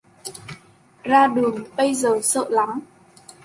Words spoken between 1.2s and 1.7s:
đường